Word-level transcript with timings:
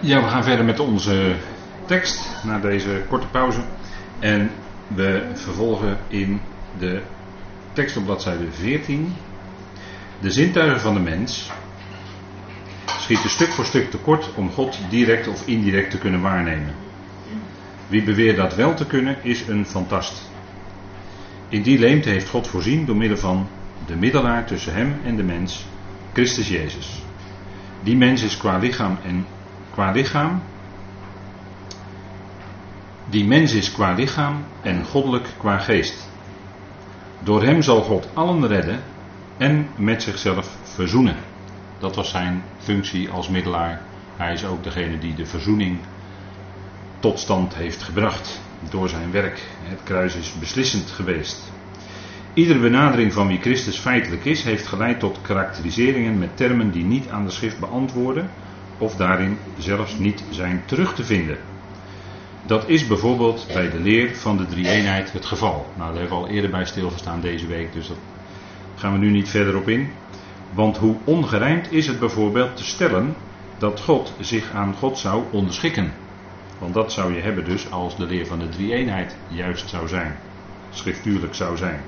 Ja, 0.00 0.22
we 0.22 0.28
gaan 0.28 0.44
verder 0.44 0.64
met 0.64 0.80
onze 0.80 1.34
tekst 1.86 2.44
na 2.44 2.58
deze 2.58 3.02
korte 3.08 3.26
pauze. 3.26 3.60
En 4.18 4.50
we 4.86 5.30
vervolgen 5.34 5.98
in 6.08 6.40
de 6.78 7.02
tekst 7.72 7.96
op 7.96 8.04
bladzijde 8.04 8.52
14. 8.52 9.14
De 10.20 10.30
zintuigen 10.30 10.80
van 10.80 10.94
de 10.94 11.00
mens 11.00 11.50
schieten 12.86 13.30
stuk 13.30 13.48
voor 13.48 13.64
stuk 13.64 13.90
tekort 13.90 14.34
om 14.34 14.50
God 14.50 14.78
direct 14.90 15.28
of 15.28 15.46
indirect 15.46 15.90
te 15.90 15.98
kunnen 15.98 16.20
waarnemen. 16.20 16.74
Wie 17.88 18.02
beweert 18.02 18.36
dat 18.36 18.54
wel 18.54 18.74
te 18.74 18.86
kunnen, 18.86 19.16
is 19.22 19.48
een 19.48 19.66
fantast. 19.66 20.30
In 21.48 21.62
die 21.62 21.78
leemte 21.78 22.08
heeft 22.08 22.28
God 22.28 22.46
voorzien 22.46 22.84
door 22.84 22.96
middel 22.96 23.18
van 23.18 23.48
de 23.86 23.96
middelaar 23.96 24.46
tussen 24.46 24.74
hem 24.74 24.94
en 25.04 25.16
de 25.16 25.22
mens, 25.22 25.66
Christus 26.12 26.48
Jezus. 26.48 27.02
Die 27.82 27.96
mens 27.96 28.22
is 28.22 28.36
qua 28.36 28.58
lichaam 28.58 28.98
en 29.04 29.26
qua 29.76 29.90
lichaam. 29.90 30.42
Die 33.10 33.26
mens 33.26 33.52
is 33.52 33.72
qua 33.72 33.92
lichaam 33.92 34.44
en 34.62 34.84
goddelijk 34.84 35.28
qua 35.38 35.58
geest. 35.58 36.08
Door 37.24 37.42
hem 37.42 37.62
zal 37.62 37.80
God 37.80 38.08
allen 38.14 38.46
redden 38.46 38.80
en 39.36 39.66
met 39.76 40.02
zichzelf 40.02 40.56
verzoenen. 40.62 41.16
Dat 41.78 41.94
was 41.96 42.10
zijn 42.10 42.42
functie 42.58 43.10
als 43.10 43.28
middelaar. 43.28 43.80
Hij 44.16 44.32
is 44.32 44.44
ook 44.44 44.64
degene 44.64 44.98
die 44.98 45.14
de 45.14 45.26
verzoening 45.26 45.78
tot 47.00 47.18
stand 47.18 47.54
heeft 47.54 47.82
gebracht 47.82 48.40
door 48.70 48.88
zijn 48.88 49.10
werk. 49.10 49.42
Het 49.62 49.82
kruis 49.84 50.14
is 50.14 50.38
beslissend 50.38 50.90
geweest. 50.90 51.52
Iedere 52.34 52.58
benadering 52.58 53.12
van 53.12 53.26
wie 53.26 53.40
Christus 53.40 53.78
feitelijk 53.78 54.24
is, 54.24 54.42
heeft 54.42 54.66
geleid 54.66 55.00
tot 55.00 55.20
karakteriseringen 55.22 56.18
met 56.18 56.36
termen 56.36 56.70
die 56.70 56.84
niet 56.84 57.08
aan 57.08 57.24
de 57.24 57.30
schrift 57.30 57.58
beantwoorden 57.58 58.30
of 58.78 58.96
daarin 58.96 59.38
zelfs 59.58 59.98
niet 59.98 60.22
zijn 60.30 60.62
terug 60.66 60.94
te 60.94 61.04
vinden. 61.04 61.38
Dat 62.46 62.68
is 62.68 62.86
bijvoorbeeld 62.86 63.46
bij 63.52 63.70
de 63.70 63.80
leer 63.80 64.16
van 64.16 64.36
de 64.36 64.46
drie-eenheid 64.46 65.12
het 65.12 65.24
geval. 65.24 65.66
Nou, 65.76 65.90
daar 65.90 66.00
hebben 66.00 66.18
we 66.18 66.24
al 66.24 66.30
eerder 66.30 66.50
bij 66.50 66.64
stilgestaan 66.64 67.20
deze 67.20 67.46
week, 67.46 67.72
dus 67.72 67.88
daar 67.88 67.96
gaan 68.74 68.92
we 68.92 68.98
nu 68.98 69.10
niet 69.10 69.28
verder 69.28 69.56
op 69.56 69.68
in. 69.68 69.90
Want 70.54 70.76
hoe 70.76 70.96
ongerijmd 71.04 71.72
is 71.72 71.86
het 71.86 71.98
bijvoorbeeld 71.98 72.56
te 72.56 72.64
stellen 72.64 73.14
dat 73.58 73.80
God 73.80 74.12
zich 74.20 74.50
aan 74.54 74.74
God 74.74 74.98
zou 74.98 75.22
onderschikken? 75.32 75.92
Want 76.58 76.74
dat 76.74 76.92
zou 76.92 77.14
je 77.14 77.20
hebben 77.20 77.44
dus 77.44 77.70
als 77.70 77.96
de 77.96 78.06
leer 78.06 78.26
van 78.26 78.38
de 78.38 78.48
drie-eenheid 78.48 79.16
juist 79.28 79.68
zou 79.68 79.88
zijn, 79.88 80.16
schriftuurlijk 80.70 81.34
zou 81.34 81.56
zijn. 81.56 81.80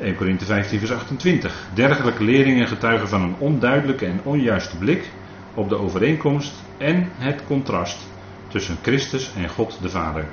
1 0.00 0.14
Korinthe 0.14 0.44
15 0.44 0.78
vers 0.78 0.92
28. 0.92 1.68
Dergelijke 1.74 2.24
leringen 2.24 2.68
getuigen 2.68 3.08
van 3.08 3.22
een 3.22 3.34
onduidelijke 3.38 4.06
en 4.06 4.20
onjuiste 4.24 4.76
blik 4.76 5.10
op 5.54 5.68
de 5.68 5.78
overeenkomst 5.78 6.52
en 6.76 7.08
het 7.16 7.44
contrast 7.46 8.08
tussen 8.48 8.76
Christus 8.82 9.32
en 9.34 9.48
God 9.48 9.78
de 9.82 9.88
Vader. 9.88 10.28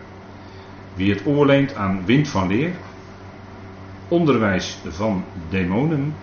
Wie 0.93 1.11
het 1.11 1.25
oorleent 1.25 1.75
aan 1.75 2.05
wind 2.05 2.27
van 2.27 2.47
leer, 2.47 2.71
onderwijs 4.07 4.77
van 4.87 5.23
demonen 5.49 6.13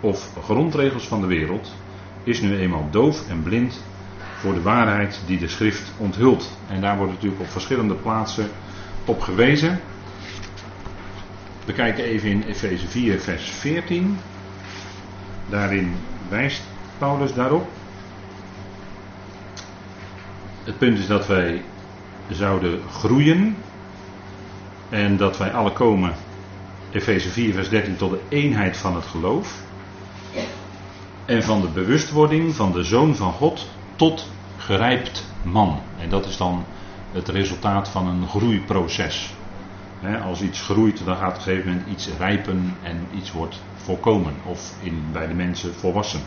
of 0.00 0.30
grondregels 0.42 1.06
van 1.06 1.20
de 1.20 1.26
wereld, 1.26 1.74
is 2.22 2.40
nu 2.40 2.56
eenmaal 2.56 2.88
doof 2.90 3.28
en 3.28 3.42
blind 3.42 3.82
voor 4.38 4.54
de 4.54 4.62
waarheid 4.62 5.20
die 5.26 5.38
de 5.38 5.48
schrift 5.48 5.92
onthult. 5.98 6.58
En 6.68 6.80
daar 6.80 6.96
wordt 6.96 7.12
natuurlijk 7.12 7.40
op 7.40 7.48
verschillende 7.48 7.94
plaatsen 7.94 8.48
op 9.04 9.20
gewezen. 9.20 9.80
We 11.64 11.72
kijken 11.72 12.04
even 12.04 12.30
in 12.30 12.42
Efeze 12.42 12.88
4, 12.88 13.20
vers 13.20 13.50
14. 13.50 14.18
Daarin 15.50 15.94
wijst 16.28 16.62
Paulus 16.98 17.34
daarop. 17.34 17.68
Het 20.64 20.78
punt 20.78 20.98
is 20.98 21.06
dat 21.06 21.26
wij 21.26 21.62
zouden 22.30 22.80
groeien 22.90 23.56
en 24.90 25.16
dat 25.16 25.38
wij 25.38 25.52
alle 25.52 25.72
komen, 25.72 26.14
Efeze 26.92 27.28
4, 27.28 27.52
vers 27.52 27.68
13, 27.68 27.96
tot 27.96 28.10
de 28.10 28.20
eenheid 28.28 28.76
van 28.76 28.94
het 28.94 29.04
geloof. 29.04 29.62
En 31.26 31.42
van 31.42 31.60
de 31.60 31.68
bewustwording 31.68 32.54
van 32.54 32.72
de 32.72 32.82
Zoon 32.82 33.16
van 33.16 33.32
God 33.32 33.70
tot 33.96 34.30
gerijpt 34.56 35.24
man. 35.42 35.80
En 35.98 36.08
dat 36.08 36.26
is 36.26 36.36
dan 36.36 36.64
het 37.12 37.28
resultaat 37.28 37.88
van 37.88 38.06
een 38.06 38.28
groeiproces. 38.28 39.34
als 40.24 40.42
iets 40.42 40.60
groeit, 40.60 41.04
dan 41.04 41.16
gaat 41.16 41.30
op 41.30 41.36
een 41.36 41.42
gegeven 41.42 41.70
moment 41.70 41.88
iets 41.88 42.08
rijpen 42.18 42.76
en 42.82 43.06
iets 43.14 43.32
wordt 43.32 43.62
volkomen. 43.74 44.34
Of 44.44 44.74
in, 44.80 45.04
bij 45.12 45.26
de 45.26 45.34
mensen 45.34 45.74
volwassen. 45.74 46.20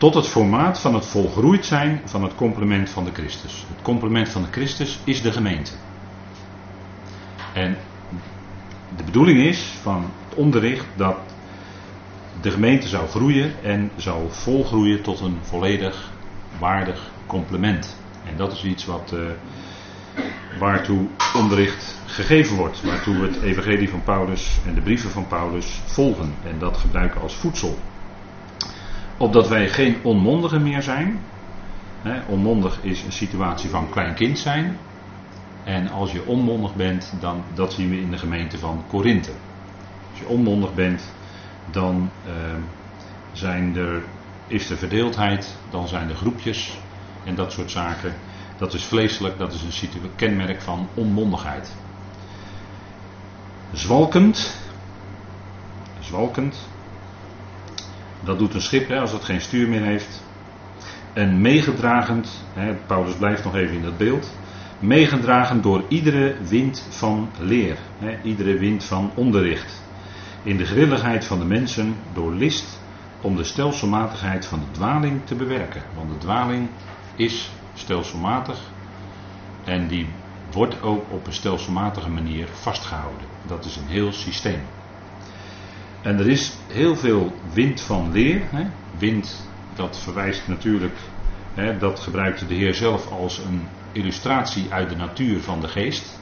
Tot 0.00 0.14
het 0.14 0.26
formaat 0.26 0.78
van 0.78 0.94
het 0.94 1.06
volgroeid 1.06 1.66
zijn 1.66 2.00
van 2.04 2.22
het 2.22 2.34
complement 2.34 2.90
van 2.90 3.04
de 3.04 3.10
Christus. 3.12 3.66
Het 3.68 3.82
complement 3.82 4.28
van 4.28 4.42
de 4.42 4.48
Christus 4.50 4.98
is 5.04 5.22
de 5.22 5.32
gemeente. 5.32 5.70
En 7.54 7.76
de 8.96 9.04
bedoeling 9.04 9.40
is 9.40 9.58
van 9.82 10.10
het 10.28 10.38
onderricht 10.38 10.86
dat 10.96 11.16
de 12.40 12.50
gemeente 12.50 12.88
zou 12.88 13.08
groeien 13.08 13.52
en 13.62 13.90
zou 13.96 14.26
volgroeien 14.28 15.02
tot 15.02 15.20
een 15.20 15.38
volledig 15.42 16.12
waardig 16.58 17.10
complement. 17.26 17.96
En 18.24 18.36
dat 18.36 18.52
is 18.52 18.64
iets 18.64 18.84
wat 18.84 19.12
uh, 19.14 19.20
waartoe 20.58 21.06
onderricht 21.34 21.98
gegeven 22.06 22.56
wordt, 22.56 22.82
waartoe 22.82 23.18
we 23.18 23.26
het 23.26 23.42
evangelie 23.42 23.90
van 23.90 24.02
Paulus 24.04 24.58
en 24.66 24.74
de 24.74 24.80
brieven 24.80 25.10
van 25.10 25.26
Paulus 25.26 25.80
volgen 25.84 26.34
en 26.44 26.58
dat 26.58 26.76
gebruiken 26.76 27.20
als 27.20 27.34
voedsel. 27.34 27.78
Opdat 29.20 29.48
wij 29.48 29.68
geen 29.68 29.96
onmondigen 30.02 30.62
meer 30.62 30.82
zijn. 30.82 31.18
Onmondig 32.28 32.82
is 32.82 33.02
een 33.02 33.12
situatie 33.12 33.70
van 33.70 33.90
klein 33.90 34.14
kind 34.14 34.38
zijn. 34.38 34.76
En 35.64 35.88
als 35.88 36.12
je 36.12 36.26
onmondig 36.26 36.74
bent, 36.74 37.12
dan, 37.20 37.42
dat 37.54 37.72
zien 37.72 37.90
we 37.90 38.00
in 38.00 38.10
de 38.10 38.18
gemeente 38.18 38.58
van 38.58 38.84
Korinthe. 38.88 39.30
Als 40.10 40.18
je 40.18 40.28
onmondig 40.28 40.74
bent, 40.74 41.12
dan 41.70 42.10
uh, 42.26 42.32
zijn 43.32 43.76
er, 43.76 44.02
is 44.46 44.70
er 44.70 44.76
verdeeldheid, 44.76 45.56
dan 45.70 45.88
zijn 45.88 46.08
er 46.08 46.16
groepjes 46.16 46.78
en 47.24 47.34
dat 47.34 47.52
soort 47.52 47.70
zaken. 47.70 48.14
Dat 48.58 48.74
is 48.74 48.84
vleeselijk, 48.84 49.38
dat 49.38 49.52
is 49.52 49.82
een 49.82 50.10
kenmerk 50.16 50.60
van 50.60 50.88
onmondigheid. 50.94 51.72
Zwalkend, 53.72 54.56
zwalkend, 56.00 56.68
dat 58.24 58.38
doet 58.38 58.54
een 58.54 58.60
schip 58.60 58.88
hè, 58.88 59.00
als 59.00 59.12
het 59.12 59.24
geen 59.24 59.40
stuur 59.40 59.68
meer 59.68 59.82
heeft. 59.82 60.22
En 61.12 61.40
meegedragend, 61.40 62.44
hè, 62.52 62.74
Paulus 62.74 63.14
blijft 63.14 63.44
nog 63.44 63.54
even 63.54 63.76
in 63.76 63.82
dat 63.82 63.96
beeld. 63.96 64.30
Meegedragen 64.78 65.62
door 65.62 65.84
iedere 65.88 66.36
wind 66.42 66.86
van 66.90 67.30
leer, 67.38 67.76
hè, 67.98 68.20
iedere 68.22 68.58
wind 68.58 68.84
van 68.84 69.12
onderricht. 69.14 69.82
In 70.42 70.56
de 70.56 70.64
grilligheid 70.64 71.24
van 71.24 71.38
de 71.38 71.44
mensen 71.44 71.94
door 72.12 72.34
list 72.34 72.78
om 73.20 73.36
de 73.36 73.44
stelselmatigheid 73.44 74.46
van 74.46 74.58
de 74.58 74.70
dwaling 74.70 75.26
te 75.26 75.34
bewerken. 75.34 75.82
Want 75.94 76.10
de 76.10 76.18
dwaling 76.18 76.68
is 77.16 77.50
stelselmatig 77.74 78.58
en 79.64 79.88
die 79.88 80.06
wordt 80.52 80.82
ook 80.82 81.10
op 81.10 81.26
een 81.26 81.32
stelselmatige 81.32 82.10
manier 82.10 82.48
vastgehouden. 82.48 83.26
Dat 83.46 83.64
is 83.64 83.76
een 83.76 83.88
heel 83.88 84.12
systeem. 84.12 84.60
En 86.02 86.18
er 86.18 86.28
is 86.28 86.56
heel 86.66 86.96
veel 86.96 87.32
wind 87.52 87.80
van 87.80 88.12
leer. 88.12 88.42
Hè. 88.50 88.66
Wind, 88.98 89.48
dat 89.74 89.98
verwijst 89.98 90.48
natuurlijk, 90.48 90.96
hè, 91.54 91.78
dat 91.78 92.00
gebruikte 92.00 92.46
de 92.46 92.54
Heer 92.54 92.74
zelf 92.74 93.10
als 93.10 93.38
een 93.38 93.68
illustratie 93.92 94.66
uit 94.70 94.88
de 94.88 94.96
natuur 94.96 95.40
van 95.40 95.60
de 95.60 95.68
geest. 95.68 96.20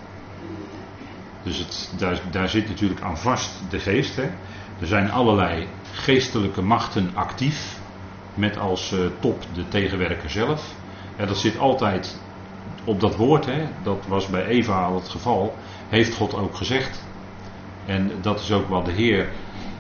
Dus 1.42 1.58
het, 1.58 1.94
daar, 2.30 2.48
zit 2.48 2.68
natuurlijk 2.68 3.00
aan 3.00 3.18
vast 3.18 3.50
de 3.70 3.78
geest. 3.78 4.16
Hè. 4.16 4.30
Er 4.80 4.86
zijn 4.86 5.10
allerlei 5.10 5.66
geestelijke 5.92 6.62
machten 6.62 7.10
actief, 7.14 7.78
met 8.34 8.58
als 8.58 8.92
uh, 8.92 9.00
top 9.20 9.44
de 9.54 9.68
tegenwerker 9.68 10.30
zelf. 10.30 10.74
Ja, 11.18 11.26
dat 11.26 11.38
zit 11.38 11.58
altijd 11.58 12.20
op 12.84 13.00
dat 13.00 13.16
woord, 13.16 13.46
hè. 13.46 13.68
dat 13.82 14.06
was 14.06 14.26
bij 14.26 14.44
Eva 14.44 14.84
al 14.84 14.94
het 14.94 15.08
geval, 15.08 15.56
heeft 15.88 16.14
God 16.14 16.34
ook 16.34 16.56
gezegd. 16.56 17.06
En 17.86 18.10
dat 18.20 18.40
is 18.40 18.52
ook 18.52 18.68
wat 18.68 18.84
de 18.84 18.92
Heer 18.92 19.28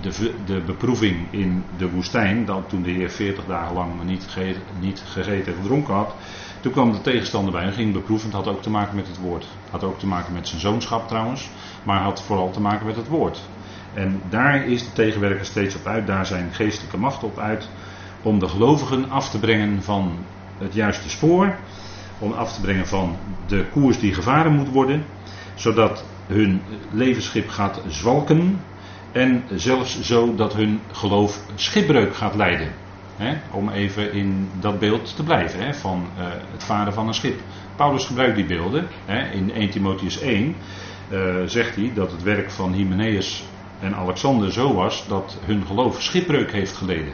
de, 0.00 0.44
de 0.44 0.60
beproeving 0.60 1.16
in 1.30 1.64
de 1.76 1.90
woestijn, 1.90 2.44
dan 2.44 2.66
toen 2.66 2.82
de 2.82 2.90
Heer 2.90 3.10
40 3.10 3.44
dagen 3.44 3.74
lang 3.74 4.02
niet, 4.04 4.24
gegeten, 4.24 4.62
niet 4.80 5.02
gegeten 5.06 5.52
en 5.52 5.58
gedronken 5.62 5.94
had, 5.94 6.14
toen 6.60 6.72
kwam 6.72 6.92
de 6.92 7.00
tegenstander 7.00 7.52
bij 7.52 7.62
en 7.62 7.72
ging 7.72 7.92
beproeven. 7.92 8.28
Het 8.28 8.36
had 8.36 8.54
ook 8.54 8.62
te 8.62 8.70
maken 8.70 8.96
met 8.96 9.06
het 9.06 9.18
woord. 9.18 9.46
Had 9.70 9.84
ook 9.84 9.98
te 9.98 10.06
maken 10.06 10.32
met 10.32 10.48
zijn 10.48 10.60
zoonschap 10.60 11.08
trouwens, 11.08 11.50
maar 11.82 12.02
had 12.02 12.22
vooral 12.22 12.50
te 12.50 12.60
maken 12.60 12.86
met 12.86 12.96
het 12.96 13.08
woord. 13.08 13.48
En 13.94 14.22
daar 14.28 14.66
is 14.66 14.84
de 14.84 14.92
tegenwerker 14.92 15.44
steeds 15.44 15.74
op 15.74 15.86
uit, 15.86 16.06
daar 16.06 16.26
zijn 16.26 16.52
geestelijke 16.52 16.98
machten 16.98 17.28
op 17.28 17.38
uit, 17.38 17.68
om 18.22 18.38
de 18.38 18.48
gelovigen 18.48 19.10
af 19.10 19.30
te 19.30 19.38
brengen 19.38 19.82
van 19.82 20.26
het 20.58 20.74
juiste 20.74 21.10
spoor, 21.10 21.58
om 22.18 22.32
af 22.32 22.52
te 22.52 22.60
brengen 22.60 22.86
van 22.86 23.16
de 23.46 23.66
koers 23.70 23.98
die 23.98 24.14
gevaren 24.14 24.52
moet 24.52 24.68
worden, 24.68 25.06
zodat 25.54 26.04
hun 26.26 26.62
levensschip 26.90 27.48
gaat 27.48 27.82
zwalken 27.86 28.60
en 29.12 29.44
zelfs 29.54 30.00
zo 30.00 30.34
dat 30.34 30.54
hun 30.54 30.80
geloof 30.92 31.40
schipbreuk 31.54 32.16
gaat 32.16 32.34
leiden. 32.34 32.72
Om 33.50 33.68
even 33.68 34.12
in 34.12 34.50
dat 34.60 34.78
beeld 34.78 35.16
te 35.16 35.22
blijven 35.22 35.74
van 35.74 36.06
uh, 36.18 36.24
het 36.52 36.64
varen 36.64 36.92
van 36.92 37.06
een 37.06 37.14
schip. 37.14 37.40
Paulus 37.76 38.04
gebruikt 38.04 38.36
die 38.36 38.46
beelden. 38.46 38.88
In 39.32 39.52
1 39.52 39.70
Timotheus 39.70 40.20
1 40.20 40.54
uh, 41.10 41.34
zegt 41.46 41.76
hij 41.76 41.90
dat 41.94 42.10
het 42.10 42.22
werk 42.22 42.50
van 42.50 42.72
Hymenaeus 42.72 43.44
en 43.80 43.94
Alexander 43.94 44.52
zo 44.52 44.74
was 44.74 45.08
dat 45.08 45.38
hun 45.44 45.66
geloof 45.66 46.02
schipbreuk 46.02 46.52
heeft 46.52 46.76
geleden. 46.76 47.12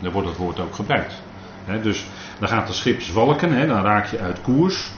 Daar 0.00 0.12
wordt 0.12 0.28
het 0.28 0.36
woord 0.36 0.60
ook 0.60 0.74
gebruikt. 0.74 1.22
Dus 1.82 2.06
dan 2.38 2.48
gaat 2.48 2.66
de 2.66 2.72
schip 2.72 3.00
zwalken, 3.00 3.68
dan 3.68 3.82
raak 3.82 4.06
je 4.06 4.18
uit 4.18 4.40
koers. 4.40 4.90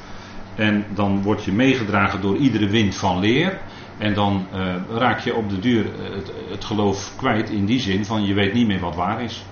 En 0.54 0.84
dan 0.94 1.22
word 1.22 1.44
je 1.44 1.52
meegedragen 1.52 2.20
door 2.20 2.36
iedere 2.36 2.68
wind 2.68 2.96
van 2.96 3.18
leer. 3.18 3.58
En 3.98 4.14
dan 4.14 4.46
uh, 4.54 4.74
raak 4.90 5.20
je 5.20 5.34
op 5.34 5.50
de 5.50 5.58
duur 5.58 5.84
het, 6.14 6.32
het, 6.50 6.64
geloof 6.64 7.16
kwijt 7.16 7.50
in 7.50 7.64
die 7.64 7.80
zin 7.80 8.04
van 8.04 8.24
je 8.24 8.34
weet 8.34 8.52
niet 8.52 8.66
meer 8.66 8.80
wat 8.80 8.94
waar 8.94 9.22
is. 9.22 9.44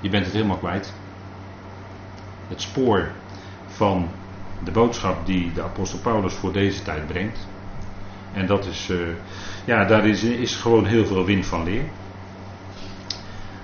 Je 0.00 0.08
bent 0.08 0.24
het 0.24 0.34
helemaal 0.34 0.56
kwijt. 0.56 0.94
Het 2.48 2.60
spoor 2.60 3.10
van 3.66 4.08
de 4.64 4.70
boodschap 4.70 5.26
die 5.26 5.52
de 5.52 5.62
apostel 5.62 5.98
Paulus 5.98 6.34
voor 6.34 6.52
deze 6.52 6.82
tijd 6.82 7.06
brengt. 7.06 7.46
En 8.32 8.46
dat 8.46 8.66
is, 8.66 8.88
uh, 8.90 8.98
ja, 9.64 9.84
daar 9.84 10.06
is, 10.06 10.22
is 10.22 10.56
gewoon 10.56 10.86
heel 10.86 11.06
veel 11.06 11.24
wind 11.24 11.46
van 11.46 11.64
leer. 11.64 11.84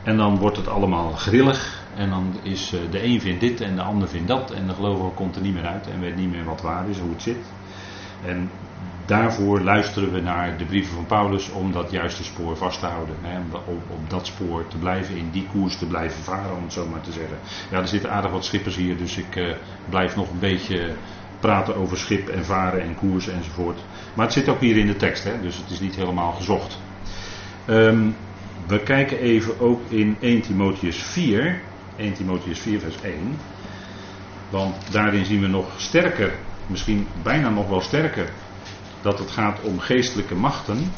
En 0.02 0.16
dan 0.16 0.38
wordt 0.38 0.56
het 0.56 0.68
allemaal 0.68 1.12
grillig. 1.12 1.82
En 1.96 2.10
dan 2.10 2.36
is 2.42 2.74
de 2.90 3.04
een 3.04 3.20
vindt 3.20 3.40
dit 3.40 3.60
en 3.60 3.76
de 3.76 3.82
ander 3.82 4.08
vindt 4.08 4.28
dat. 4.28 4.50
En 4.50 4.66
de 4.66 4.74
gelovige 4.74 5.14
komt 5.14 5.36
er 5.36 5.42
niet 5.42 5.54
meer 5.54 5.66
uit 5.66 5.88
en 5.90 6.00
weet 6.00 6.16
niet 6.16 6.30
meer 6.30 6.44
wat 6.44 6.60
waar 6.60 6.88
is, 6.88 6.98
hoe 6.98 7.10
het 7.10 7.22
zit. 7.22 7.44
En 8.24 8.50
daarvoor 9.06 9.60
luisteren 9.60 10.12
we 10.12 10.20
naar 10.20 10.56
de 10.58 10.64
brieven 10.64 10.94
van 10.94 11.06
Paulus 11.06 11.50
om 11.50 11.72
dat 11.72 11.90
juiste 11.90 12.24
spoor 12.24 12.56
vast 12.56 12.80
te 12.80 12.86
houden. 12.86 13.16
Hè, 13.20 13.38
om 13.38 13.82
op, 13.88 14.10
dat 14.10 14.26
spoor 14.26 14.68
te 14.68 14.78
blijven, 14.78 15.16
in 15.16 15.30
die 15.32 15.46
koers 15.52 15.76
te 15.76 15.86
blijven 15.86 16.22
varen, 16.22 16.56
om 16.56 16.62
het 16.62 16.72
zo 16.72 16.86
maar 16.86 17.00
te 17.00 17.12
zeggen. 17.12 17.38
Ja, 17.70 17.78
er 17.78 17.88
zitten 17.88 18.10
aardig 18.10 18.30
wat 18.30 18.44
schippers 18.44 18.76
hier, 18.76 18.96
dus 18.96 19.16
ik 19.16 19.36
uh, 19.36 19.54
blijf 19.88 20.16
nog 20.16 20.30
een 20.30 20.38
beetje 20.38 20.94
praten 21.40 21.76
over 21.76 21.98
schip 21.98 22.28
en 22.28 22.44
varen 22.44 22.82
en 22.82 22.94
koers 22.94 23.28
enzovoort. 23.28 23.80
Maar 24.14 24.24
het 24.24 24.34
zit 24.34 24.48
ook 24.48 24.60
hier 24.60 24.76
in 24.76 24.86
de 24.86 24.96
tekst, 24.96 25.24
hè, 25.24 25.40
dus 25.40 25.56
het 25.56 25.70
is 25.70 25.80
niet 25.80 25.96
helemaal 25.96 26.32
gezocht. 26.32 26.78
Um, 27.68 28.16
we 28.66 28.80
kijken 28.80 29.18
even 29.18 29.60
ook 29.60 29.80
in 29.88 30.16
1 30.20 30.40
Timotheus 30.40 31.02
4, 31.02 31.60
1 31.96 32.12
Timotheus 32.12 32.58
4 32.58 32.80
vers 32.80 32.96
1. 33.02 33.38
Want 34.50 34.76
daarin 34.92 35.24
zien 35.24 35.40
we 35.40 35.46
nog 35.46 35.66
sterker, 35.76 36.32
misschien 36.66 37.06
bijna 37.22 37.50
nog 37.50 37.68
wel 37.68 37.80
sterker, 37.80 38.30
dat 39.04 39.18
het 39.18 39.30
gaat 39.30 39.60
om 39.60 39.78
geestelijke 39.78 40.34
machten. 40.34 40.92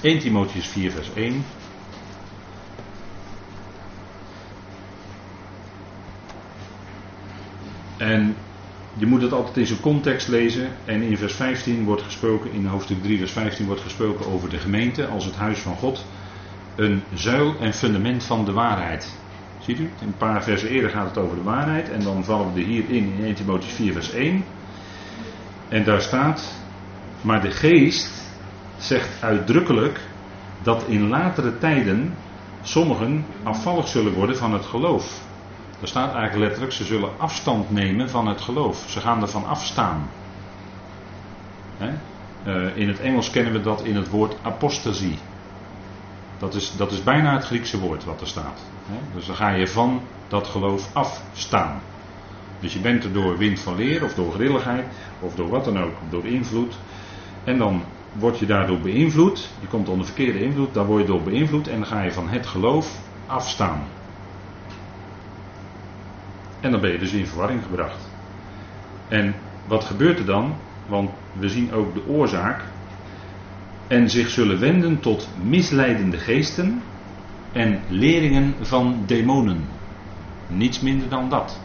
1 0.00 0.18
Timotheus 0.18 0.66
4, 0.66 0.90
vers 0.90 1.14
1. 1.14 1.44
En 7.96 8.36
je 8.94 9.06
moet 9.06 9.22
het 9.22 9.32
altijd 9.32 9.56
in 9.56 9.66
zijn 9.66 9.80
context 9.80 10.28
lezen. 10.28 10.68
En 10.84 11.02
in 11.02 11.16
vers 11.16 11.34
15 11.34 11.84
wordt 11.84 12.02
gesproken, 12.02 12.52
in 12.52 12.66
hoofdstuk 12.66 13.02
3, 13.02 13.18
vers 13.18 13.32
15 13.32 13.66
wordt 13.66 13.80
gesproken 13.80 14.26
over 14.26 14.48
de 14.48 14.58
gemeente 14.58 15.06
als 15.06 15.24
het 15.24 15.36
huis 15.36 15.58
van 15.58 15.76
God. 15.76 16.04
Een 16.76 17.02
zuil 17.14 17.54
en 17.60 17.74
fundament 17.74 18.24
van 18.24 18.44
de 18.44 18.52
waarheid. 18.52 19.14
Ziet 19.58 19.78
u? 19.78 19.90
Een 20.00 20.16
paar 20.16 20.42
versen 20.42 20.68
eerder 20.68 20.90
gaat 20.90 21.08
het 21.08 21.18
over 21.18 21.36
de 21.36 21.42
waarheid. 21.42 21.90
En 21.90 22.00
dan 22.02 22.24
vallen 22.24 22.52
we 22.52 22.60
er 22.60 22.66
hierin 22.66 23.12
in 23.18 23.24
1 23.24 23.34
Timotheus 23.34 23.72
4, 23.72 23.92
vers 23.92 24.10
1. 24.10 24.44
En 25.68 25.84
daar 25.84 26.00
staat. 26.00 26.61
Maar 27.22 27.40
de 27.40 27.50
geest 27.50 28.10
zegt 28.78 29.22
uitdrukkelijk 29.22 30.00
dat 30.62 30.84
in 30.86 31.08
latere 31.08 31.58
tijden 31.58 32.14
sommigen 32.62 33.24
afvallig 33.42 33.88
zullen 33.88 34.12
worden 34.12 34.36
van 34.36 34.52
het 34.52 34.64
geloof. 34.64 35.20
Er 35.80 35.88
staat 35.88 36.14
eigenlijk 36.14 36.42
letterlijk, 36.42 36.72
ze 36.72 36.84
zullen 36.84 37.10
afstand 37.18 37.70
nemen 37.70 38.10
van 38.10 38.26
het 38.26 38.40
geloof. 38.40 38.84
Ze 38.88 39.00
gaan 39.00 39.22
ervan 39.22 39.46
afstaan. 39.46 40.08
Uh, 42.46 42.76
in 42.76 42.88
het 42.88 43.00
Engels 43.00 43.30
kennen 43.30 43.52
we 43.52 43.60
dat 43.60 43.84
in 43.84 43.96
het 43.96 44.08
woord 44.08 44.36
apostasie. 44.42 45.18
Dat 46.38 46.54
is, 46.54 46.76
dat 46.76 46.92
is 46.92 47.02
bijna 47.02 47.32
het 47.32 47.44
Griekse 47.44 47.78
woord 47.80 48.04
wat 48.04 48.20
er 48.20 48.26
staat. 48.26 48.60
Dus 49.14 49.26
dan 49.26 49.36
ga 49.36 49.50
je 49.50 49.68
van 49.68 50.00
dat 50.28 50.46
geloof 50.46 50.90
afstaan. 50.92 51.80
Dus 52.60 52.72
je 52.72 52.80
bent 52.80 53.04
er 53.04 53.12
door 53.12 53.38
wind 53.38 53.60
van 53.60 53.76
leer, 53.76 54.04
of 54.04 54.14
door 54.14 54.32
grilligheid, 54.32 54.86
of 55.20 55.34
door 55.34 55.48
wat 55.48 55.64
dan 55.64 55.78
ook, 55.78 55.94
door 56.10 56.26
invloed. 56.26 56.78
En 57.44 57.58
dan 57.58 57.82
word 58.12 58.38
je 58.38 58.46
daardoor 58.46 58.80
beïnvloed. 58.80 59.50
Je 59.60 59.66
komt 59.66 59.88
onder 59.88 60.06
verkeerde 60.06 60.44
invloed, 60.44 60.74
daar 60.74 60.86
word 60.86 61.00
je 61.00 61.06
door 61.06 61.22
beïnvloed 61.22 61.68
en 61.68 61.76
dan 61.76 61.86
ga 61.86 62.02
je 62.02 62.12
van 62.12 62.28
het 62.28 62.46
geloof 62.46 63.00
afstaan. 63.26 63.82
En 66.60 66.70
dan 66.70 66.80
ben 66.80 66.92
je 66.92 66.98
dus 66.98 67.12
in 67.12 67.26
verwarring 67.26 67.62
gebracht. 67.62 68.10
En 69.08 69.34
wat 69.66 69.84
gebeurt 69.84 70.18
er 70.18 70.24
dan? 70.24 70.54
Want 70.86 71.10
we 71.32 71.48
zien 71.48 71.72
ook 71.72 71.94
de 71.94 72.06
oorzaak. 72.06 72.64
En 73.86 74.10
zich 74.10 74.28
zullen 74.28 74.60
wenden 74.60 75.00
tot 75.00 75.28
misleidende 75.42 76.16
geesten 76.16 76.82
en 77.52 77.80
leringen 77.88 78.54
van 78.60 79.02
demonen. 79.06 79.64
Niets 80.48 80.80
minder 80.80 81.08
dan 81.08 81.28
dat. 81.28 81.60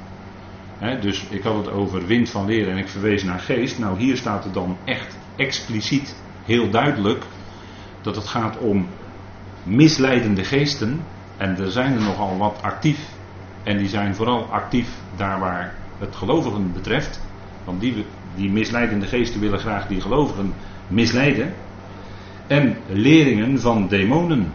dus 1.01 1.25
ik 1.29 1.43
had 1.43 1.55
het 1.55 1.69
over 1.69 2.05
wind 2.05 2.29
van 2.29 2.45
leren 2.45 2.71
en 2.71 2.77
ik 2.77 2.87
verwees 2.87 3.23
naar 3.23 3.39
geest. 3.39 3.79
Nou, 3.79 3.99
hier 3.99 4.17
staat 4.17 4.43
het 4.43 4.53
dan 4.53 4.77
echt 4.83 5.16
expliciet, 5.37 6.15
heel 6.45 6.69
duidelijk, 6.69 7.23
dat 8.01 8.15
het 8.15 8.27
gaat 8.27 8.57
om 8.57 8.87
misleidende 9.63 10.43
geesten. 10.43 10.99
En 11.37 11.57
er 11.57 11.71
zijn 11.71 11.93
er 11.93 12.01
nogal 12.01 12.37
wat 12.37 12.61
actief. 12.61 12.99
En 13.63 13.77
die 13.77 13.87
zijn 13.87 14.15
vooral 14.15 14.43
actief 14.51 14.89
daar 15.15 15.39
waar 15.39 15.73
het 15.99 16.15
gelovigen 16.15 16.73
betreft. 16.73 17.21
Want 17.63 17.81
die, 17.81 18.05
die 18.35 18.51
misleidende 18.51 19.05
geesten 19.05 19.39
willen 19.39 19.59
graag 19.59 19.87
die 19.87 20.01
gelovigen 20.01 20.53
misleiden. 20.87 21.53
En 22.47 22.77
leringen 22.87 23.59
van 23.59 23.87
demonen. 23.87 24.51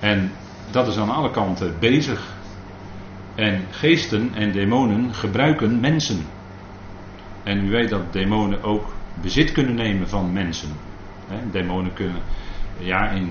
En 0.00 0.30
dat 0.70 0.86
is 0.86 0.96
aan 0.96 1.10
alle 1.10 1.30
kanten 1.30 1.74
bezig. 1.78 2.32
En 3.34 3.64
geesten 3.70 4.30
en 4.34 4.52
demonen 4.52 5.14
gebruiken 5.14 5.80
mensen. 5.80 6.24
En 7.44 7.66
u 7.66 7.70
weet 7.70 7.88
dat 7.88 8.12
demonen 8.12 8.62
ook 8.62 8.92
bezit 9.20 9.52
kunnen 9.52 9.74
nemen 9.74 10.08
van 10.08 10.32
mensen. 10.32 10.68
demonen 11.50 11.92
kunnen, 11.92 12.20
ja, 12.78 13.08
in, 13.08 13.30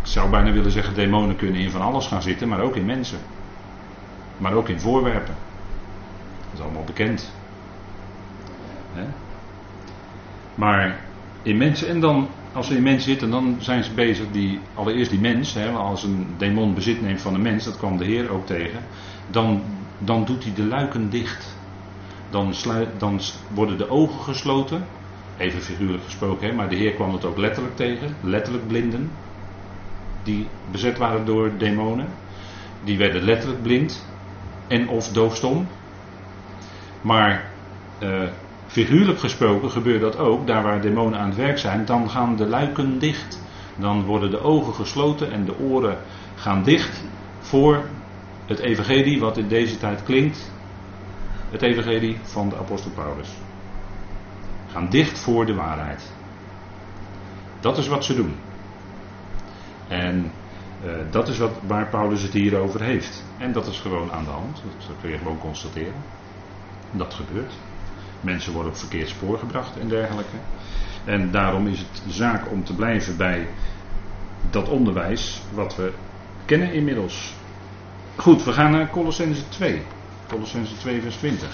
ik 0.00 0.06
zou 0.06 0.30
bijna 0.30 0.52
willen 0.52 0.70
zeggen, 0.70 0.94
demonen 0.94 1.36
kunnen 1.36 1.60
in 1.60 1.70
van 1.70 1.80
alles 1.80 2.06
gaan 2.06 2.22
zitten, 2.22 2.48
maar 2.48 2.60
ook 2.60 2.76
in 2.76 2.86
mensen. 2.86 3.18
Maar 4.38 4.52
ook 4.52 4.68
in 4.68 4.80
voorwerpen. 4.80 5.34
Dat 6.44 6.52
is 6.52 6.60
allemaal 6.60 6.84
bekend. 6.84 7.32
Maar 10.54 11.00
in 11.42 11.56
mensen, 11.56 11.88
en 11.88 12.00
dan, 12.00 12.28
als 12.52 12.66
ze 12.66 12.76
in 12.76 12.82
mensen 12.82 13.10
zitten, 13.10 13.30
dan 13.30 13.56
zijn 13.58 13.84
ze 13.84 13.94
bezig, 13.94 14.26
die, 14.30 14.60
allereerst 14.74 15.10
die 15.10 15.20
mens, 15.20 15.56
als 15.74 16.02
een 16.02 16.26
demon 16.38 16.74
bezit 16.74 17.02
neemt 17.02 17.20
van 17.20 17.34
een 17.34 17.42
mens, 17.42 17.64
dat 17.64 17.76
kwam 17.76 17.96
de 17.96 18.04
Heer 18.04 18.30
ook 18.30 18.46
tegen, 18.46 18.80
dan, 19.26 19.62
dan 19.98 20.24
doet 20.24 20.44
hij 20.44 20.54
de 20.54 20.64
luiken 20.64 21.10
dicht 21.10 21.58
dan, 22.30 23.20
worden 23.54 23.78
de 23.78 23.90
ogen 23.90 24.20
gesloten. 24.20 24.84
Even 25.38 25.60
figuurlijk 25.60 26.04
gesproken, 26.04 26.48
hè, 26.48 26.54
maar 26.54 26.68
de 26.68 26.76
Heer 26.76 26.92
kwam 26.92 27.12
het 27.12 27.24
ook 27.24 27.38
letterlijk 27.38 27.76
tegen. 27.76 28.16
Letterlijk 28.22 28.66
blinden. 28.66 29.10
Die 30.22 30.46
bezet 30.70 30.98
waren 30.98 31.24
door 31.24 31.50
demonen. 31.58 32.06
Die 32.84 32.98
werden 32.98 33.22
letterlijk 33.22 33.62
blind. 33.62 34.06
En 34.68 34.88
of 34.88 35.08
doofstom. 35.08 35.66
Maar 37.00 37.50
uh, 38.02 38.22
figuurlijk 38.66 39.18
gesproken 39.18 39.70
gebeurt 39.70 40.00
dat 40.00 40.18
ook. 40.18 40.46
Daar 40.46 40.62
waar 40.62 40.80
demonen 40.80 41.18
aan 41.18 41.28
het 41.28 41.36
werk 41.36 41.58
zijn. 41.58 41.84
Dan 41.84 42.10
gaan 42.10 42.36
de 42.36 42.46
luiken 42.46 42.98
dicht. 42.98 43.42
Dan 43.76 44.04
worden 44.04 44.30
de 44.30 44.42
ogen 44.42 44.74
gesloten 44.74 45.32
en 45.32 45.44
de 45.44 45.58
oren 45.58 45.98
gaan 46.34 46.62
dicht. 46.62 47.04
Voor 47.38 47.84
het 48.46 48.58
evangelie 48.58 49.20
wat 49.20 49.36
in 49.36 49.48
deze 49.48 49.78
tijd 49.78 50.02
klinkt 50.02 50.50
het 51.50 51.62
evangelie 51.62 52.18
van 52.22 52.48
de 52.48 52.56
apostel 52.56 52.90
Paulus. 52.90 53.28
Gaan 54.72 54.88
dicht 54.88 55.18
voor 55.18 55.46
de 55.46 55.54
waarheid. 55.54 56.10
Dat 57.60 57.78
is 57.78 57.88
wat 57.88 58.04
ze 58.04 58.14
doen. 58.14 58.34
En 59.88 60.32
uh, 60.84 60.92
dat 61.10 61.28
is 61.28 61.38
wat, 61.38 61.52
waar 61.66 61.88
Paulus 61.88 62.22
het 62.22 62.32
hier 62.32 62.56
over 62.58 62.82
heeft. 62.82 63.24
En 63.38 63.52
dat 63.52 63.66
is 63.66 63.78
gewoon 63.78 64.12
aan 64.12 64.24
de 64.24 64.30
hand. 64.30 64.62
Dat 64.86 64.96
kun 65.00 65.10
je 65.10 65.18
gewoon 65.18 65.38
constateren. 65.38 66.02
Dat 66.90 67.14
gebeurt. 67.14 67.52
Mensen 68.20 68.52
worden 68.52 68.72
op 68.72 68.78
verkeerd 68.78 69.08
spoor 69.08 69.38
gebracht 69.38 69.78
en 69.78 69.88
dergelijke. 69.88 70.36
En 71.04 71.30
daarom 71.30 71.66
is 71.66 71.78
het 71.78 72.02
zaak 72.08 72.50
om 72.50 72.64
te 72.64 72.74
blijven 72.74 73.16
bij 73.16 73.48
dat 74.50 74.68
onderwijs 74.68 75.42
wat 75.54 75.76
we 75.76 75.92
kennen 76.44 76.72
inmiddels. 76.72 77.34
Goed, 78.16 78.44
we 78.44 78.52
gaan 78.52 78.70
naar 78.70 78.90
Colossense 78.90 79.48
2. 79.48 79.82
Colossense 80.30 80.76
2 80.78 81.00
vers 81.00 81.16
20. 81.16 81.48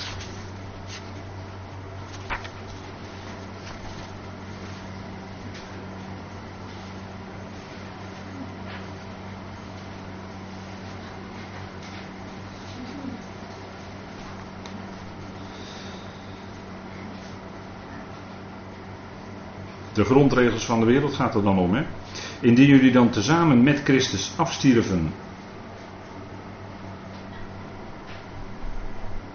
De 19.92 20.04
grondregels 20.04 20.64
van 20.64 20.80
de 20.80 20.87
wereld 20.87 21.14
gaat 21.14 21.35
er 21.35 21.42
dan 21.42 21.59
om, 21.59 21.75
hè? 21.75 21.83
Indien 22.40 22.66
jullie 22.66 22.92
dan 22.92 23.11
tezamen 23.11 23.62
met 23.62 23.80
Christus 23.85 24.33
afstierven 24.37 25.12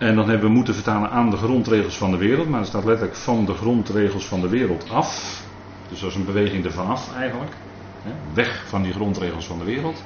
En 0.01 0.15
dan 0.15 0.29
hebben 0.29 0.47
we 0.47 0.55
moeten 0.55 0.73
vertalen 0.73 1.09
aan 1.09 1.29
de 1.29 1.37
grondregels 1.37 1.97
van 1.97 2.11
de 2.11 2.17
wereld. 2.17 2.49
Maar 2.49 2.59
er 2.59 2.65
staat 2.65 2.85
letterlijk 2.85 3.17
van 3.17 3.45
de 3.45 3.53
grondregels 3.53 4.25
van 4.25 4.41
de 4.41 4.49
wereld 4.49 4.89
af. 4.89 5.41
Dus 5.89 5.99
dat 5.99 6.09
is 6.09 6.15
een 6.15 6.25
beweging 6.25 6.65
ervan 6.65 6.87
af 6.87 7.15
eigenlijk. 7.15 7.51
Weg 8.33 8.63
van 8.67 8.83
die 8.83 8.93
grondregels 8.93 9.45
van 9.45 9.57
de 9.57 9.63
wereld. 9.63 10.03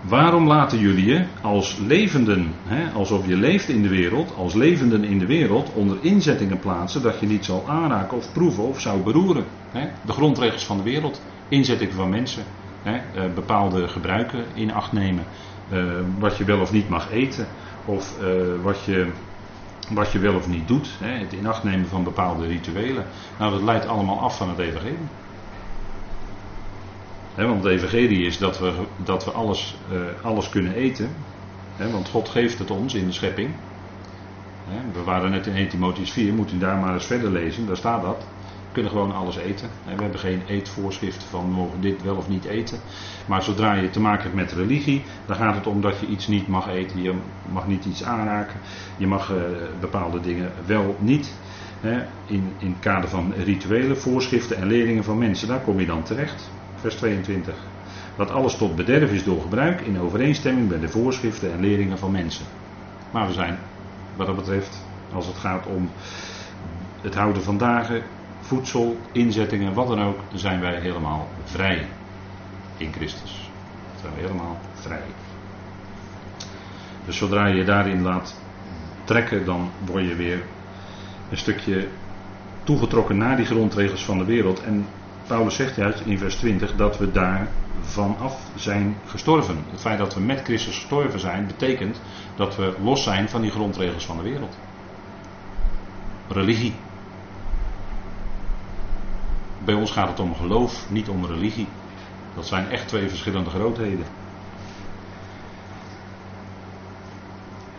Waarom 0.00 0.46
laten 0.46 0.78
jullie 0.78 1.06
je 1.06 1.24
als 1.42 1.76
levenden, 1.86 2.52
hè, 2.64 2.92
alsof 2.92 3.26
je 3.26 3.36
leeft 3.36 3.68
in 3.68 3.82
de 3.82 3.88
wereld, 3.88 4.34
als 4.36 4.54
levenden 4.54 5.04
in 5.04 5.18
de 5.18 5.26
wereld, 5.26 5.72
onder 5.72 5.96
inzettingen 6.00 6.58
plaatsen 6.58 7.02
dat 7.02 7.20
je 7.20 7.26
niet 7.26 7.44
zal 7.44 7.64
aanraken 7.68 8.16
of 8.16 8.32
proeven 8.32 8.64
of 8.64 8.80
zou 8.80 9.02
beroeren? 9.02 9.44
Hè? 9.70 9.88
De 10.06 10.12
grondregels 10.12 10.64
van 10.64 10.76
de 10.76 10.82
wereld, 10.82 11.22
inzettingen 11.48 11.94
van 11.94 12.08
mensen, 12.08 12.44
hè, 12.82 12.96
eh, 12.96 13.34
bepaalde 13.34 13.88
gebruiken 13.88 14.44
in 14.54 14.72
acht 14.72 14.92
nemen, 14.92 15.24
eh, 15.68 15.84
wat 16.18 16.36
je 16.36 16.44
wel 16.44 16.60
of 16.60 16.72
niet 16.72 16.88
mag 16.88 17.10
eten, 17.10 17.46
of 17.84 18.20
eh, 18.20 18.62
wat, 18.62 18.84
je, 18.84 19.06
wat 19.88 20.12
je 20.12 20.18
wel 20.18 20.34
of 20.34 20.48
niet 20.48 20.68
doet, 20.68 20.88
hè, 21.00 21.10
het 21.10 21.32
in 21.32 21.46
acht 21.46 21.64
nemen 21.64 21.88
van 21.88 22.04
bepaalde 22.04 22.46
rituelen. 22.46 23.04
Nou, 23.38 23.52
dat 23.52 23.62
leidt 23.62 23.86
allemaal 23.86 24.20
af 24.20 24.36
van 24.36 24.48
het 24.48 24.58
evangelie 24.58 25.08
want 27.44 27.62
de 27.62 27.70
evangelie 27.70 28.26
is 28.26 28.38
dat 28.38 28.58
we, 28.58 28.72
dat 28.96 29.24
we 29.24 29.30
alles, 29.30 29.76
uh, 29.92 29.98
alles 30.22 30.48
kunnen 30.48 30.74
eten. 30.74 31.10
want 31.76 32.08
God 32.08 32.28
geeft 32.28 32.58
het 32.58 32.70
ons 32.70 32.94
in 32.94 33.06
de 33.06 33.12
schepping. 33.12 33.50
we 34.92 35.02
waren 35.04 35.30
net 35.30 35.46
in 35.46 35.54
1 35.54 35.68
Timotheus 35.68 36.10
4, 36.10 36.34
moet 36.34 36.52
u 36.52 36.58
daar 36.58 36.76
maar 36.76 36.94
eens 36.94 37.06
verder 37.06 37.30
lezen, 37.30 37.66
daar 37.66 37.76
staat 37.76 38.02
dat. 38.02 38.26
Kunnen 38.72 38.92
gewoon 38.92 39.14
alles 39.14 39.36
eten. 39.36 39.68
we 39.84 40.02
hebben 40.02 40.20
geen 40.20 40.42
eetvoorschrift 40.46 41.24
van 41.24 41.50
mogen 41.50 41.80
dit 41.80 42.02
wel 42.02 42.16
of 42.16 42.28
niet 42.28 42.44
eten. 42.44 42.78
Maar 43.26 43.42
zodra 43.42 43.74
je 43.74 43.90
te 43.90 44.00
maken 44.00 44.22
hebt 44.22 44.34
met 44.34 44.52
religie, 44.52 45.02
dan 45.26 45.36
gaat 45.36 45.54
het 45.54 45.66
om 45.66 45.80
dat 45.80 46.00
je 46.00 46.06
iets 46.06 46.26
niet 46.26 46.48
mag 46.48 46.68
eten. 46.68 47.02
Je 47.02 47.14
mag 47.42 47.66
niet 47.66 47.84
iets 47.84 48.04
aanraken. 48.04 48.60
Je 48.96 49.06
mag 49.06 49.30
uh, 49.30 49.36
bepaalde 49.80 50.20
dingen 50.20 50.52
wel 50.66 50.96
niet. 51.00 51.32
in, 52.26 52.54
in 52.58 52.70
het 52.70 52.78
kader 52.78 53.08
van 53.08 53.32
rituelen, 53.32 53.98
voorschriften 53.98 54.56
en 54.56 54.66
leerlingen 54.66 55.04
van 55.04 55.18
mensen, 55.18 55.48
daar 55.48 55.60
kom 55.60 55.80
je 55.80 55.86
dan 55.86 56.02
terecht 56.02 56.50
vers 56.76 56.94
22. 56.94 57.54
Dat 58.16 58.30
alles 58.30 58.56
tot 58.56 58.76
bederf 58.76 59.12
is 59.12 59.24
door 59.24 59.40
gebruik 59.40 59.80
in 59.80 60.00
overeenstemming 60.00 60.68
met 60.68 60.80
de 60.80 60.88
voorschriften 60.88 61.52
en 61.52 61.60
leringen 61.60 61.98
van 61.98 62.10
mensen. 62.10 62.46
Maar 63.10 63.26
we 63.26 63.32
zijn, 63.32 63.58
wat 64.16 64.26
dat 64.26 64.36
betreft, 64.36 64.86
als 65.12 65.26
het 65.26 65.36
gaat 65.36 65.66
om 65.66 65.90
het 67.02 67.14
houden 67.14 67.42
van 67.42 67.58
dagen, 67.58 68.02
voedsel, 68.46 68.96
inzettingen, 69.12 69.74
wat 69.74 69.88
dan 69.88 70.02
ook, 70.02 70.18
zijn 70.34 70.60
wij 70.60 70.80
helemaal 70.80 71.28
vrij 71.44 71.86
in 72.76 72.92
Christus. 72.92 73.50
Zijn 74.00 74.14
we 74.14 74.20
helemaal 74.20 74.58
vrij. 74.74 75.04
Dus 77.04 77.16
zodra 77.16 77.46
je 77.46 77.64
daarin 77.64 78.02
laat 78.02 78.40
trekken, 79.04 79.44
dan 79.44 79.70
word 79.84 80.08
je 80.08 80.14
weer 80.14 80.42
een 81.30 81.36
stukje 81.36 81.88
toegetrokken 82.64 83.16
naar 83.16 83.36
die 83.36 83.46
grondregels 83.46 84.04
van 84.04 84.18
de 84.18 84.24
wereld. 84.24 84.62
En 84.62 84.86
Paulus 85.26 85.54
zegt 85.54 85.76
juist 85.76 86.00
in 86.00 86.18
vers 86.18 86.36
20 86.36 86.76
dat 86.76 86.98
we 86.98 87.12
daar 87.12 87.48
vanaf 87.80 88.50
zijn 88.54 88.96
gestorven. 89.06 89.64
Het 89.70 89.80
feit 89.80 89.98
dat 89.98 90.14
we 90.14 90.20
met 90.20 90.42
Christus 90.44 90.74
gestorven 90.74 91.20
zijn, 91.20 91.46
betekent 91.46 92.00
dat 92.36 92.56
we 92.56 92.74
los 92.82 93.02
zijn 93.02 93.28
van 93.28 93.40
die 93.40 93.50
grondregels 93.50 94.06
van 94.06 94.16
de 94.16 94.22
wereld. 94.22 94.58
Religie. 96.28 96.74
Bij 99.66 99.74
ons 99.74 99.90
gaat 99.90 100.08
het 100.08 100.20
om 100.20 100.34
geloof, 100.34 100.86
niet 100.90 101.08
om 101.08 101.26
religie. 101.26 101.66
Dat 102.34 102.46
zijn 102.46 102.70
echt 102.70 102.88
twee 102.88 103.08
verschillende 103.08 103.50
grootheden. 103.50 104.04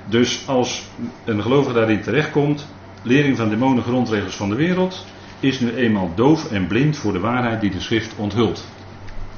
Dus 0.05 0.47
als 0.47 0.87
een 1.25 1.41
gelovige 1.41 1.73
daarin 1.73 2.01
terechtkomt, 2.01 2.67
lering 3.01 3.37
van 3.37 3.49
demonen, 3.49 3.83
grondregels 3.83 4.35
van 4.35 4.49
de 4.49 4.55
wereld, 4.55 5.05
is 5.39 5.59
nu 5.59 5.75
eenmaal 5.75 6.11
doof 6.15 6.51
en 6.51 6.67
blind 6.67 6.97
voor 6.97 7.13
de 7.13 7.19
waarheid 7.19 7.61
die 7.61 7.71
de 7.71 7.81
schrift 7.81 8.15
onthult. 8.15 8.67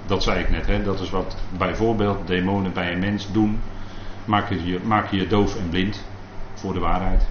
Dat 0.05 0.23
zei 0.23 0.39
ik 0.39 0.49
net, 0.49 0.67
hè? 0.67 0.83
dat 0.83 0.99
is 0.99 1.09
wat 1.09 1.37
bijvoorbeeld 1.57 2.27
demonen 2.27 2.73
bij 2.73 2.91
een 2.93 2.99
mens 2.99 3.31
doen. 3.31 3.59
Maak 4.25 4.49
je, 4.49 5.17
je, 5.17 5.27
doof 5.27 5.55
en 5.55 5.69
blind 5.69 6.05
voor 6.53 6.73
de 6.73 6.79
waarheid. 6.79 7.27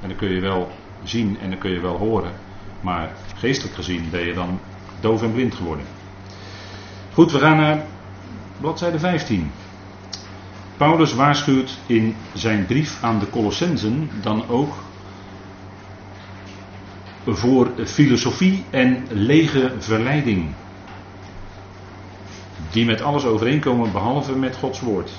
En 0.00 0.08
dan 0.08 0.16
kun 0.16 0.30
je 0.30 0.40
wel 0.40 0.70
zien 1.02 1.38
en 1.40 1.50
dan 1.50 1.58
kun 1.58 1.70
je 1.70 1.80
wel 1.80 1.96
horen. 1.96 2.32
Maar 2.80 3.12
geestelijk 3.36 3.74
gezien 3.74 4.10
ben 4.10 4.26
je 4.26 4.34
dan 4.34 4.60
doof 5.00 5.22
en 5.22 5.32
blind 5.32 5.54
geworden. 5.54 5.84
Goed, 7.12 7.32
we 7.32 7.38
gaan 7.38 7.56
naar 7.56 7.84
bladzijde 8.60 8.98
15. 8.98 9.50
Paulus 10.76 11.14
waarschuwt 11.14 11.78
in 11.86 12.16
zijn 12.32 12.66
brief 12.66 13.02
aan 13.02 13.18
de 13.18 13.30
Colossensen 13.30 14.10
dan 14.22 14.48
ook 14.48 14.74
voor 17.26 17.70
filosofie 17.86 18.64
en 18.70 19.06
lege 19.10 19.74
verleiding. 19.78 20.54
Die 22.70 22.84
met 22.84 23.02
alles 23.02 23.24
overeenkomen 23.24 23.92
behalve 23.92 24.36
met 24.36 24.56
Gods 24.56 24.80
woord. 24.80 25.12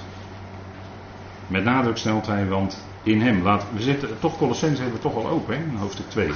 Met 1.47 1.63
nadruk 1.63 1.97
stelt 1.97 2.27
hij, 2.27 2.47
want 2.47 2.85
in 3.03 3.21
hem. 3.21 3.43
Laat, 3.43 3.65
we 3.73 3.81
zitten, 3.81 4.19
toch 4.19 4.37
Colossens 4.37 4.79
hebben 4.79 4.95
we 4.95 5.01
toch 5.01 5.15
al 5.15 5.27
open, 5.27 5.75
hoofdstuk 5.75 6.09
2. 6.09 6.31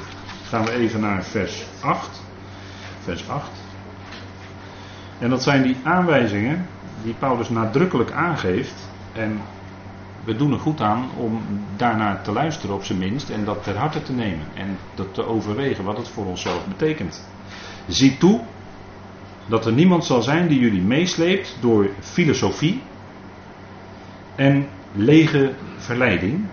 Gaan 0.49 0.65
we 0.65 0.71
even 0.71 0.99
naar 0.99 1.23
vers 1.23 1.65
8. 1.81 2.23
Vers 3.03 3.29
8. 3.29 3.49
En 5.19 5.29
dat 5.29 5.43
zijn 5.43 5.63
die 5.63 5.77
aanwijzingen 5.83 6.65
die 7.03 7.13
Paulus 7.13 7.49
nadrukkelijk 7.49 8.11
aangeeft. 8.11 8.89
En 9.13 9.41
we 10.23 10.35
doen 10.35 10.51
er 10.51 10.59
goed 10.59 10.81
aan 10.81 11.09
om 11.17 11.41
daarnaar 11.75 12.21
te 12.21 12.31
luisteren 12.31 12.75
op 12.75 12.83
zijn 12.83 12.99
minst 12.99 13.29
en 13.29 13.45
dat 13.45 13.63
ter 13.63 13.77
harte 13.77 14.03
te 14.03 14.13
nemen 14.13 14.45
en 14.53 14.77
dat 14.95 15.13
te 15.13 15.25
overwegen 15.25 15.83
wat 15.83 15.97
het 15.97 16.07
voor 16.07 16.25
onszelf 16.25 16.65
betekent. 16.67 17.27
Zie 17.87 18.17
toe 18.17 18.41
dat 19.45 19.65
er 19.65 19.73
niemand 19.73 20.05
zal 20.05 20.21
zijn 20.21 20.47
die 20.47 20.59
jullie 20.59 20.81
meesleept 20.81 21.57
door 21.61 21.89
filosofie 21.99 22.81
en 24.35 24.67
lege 24.91 25.53
verleiding. 25.77 26.45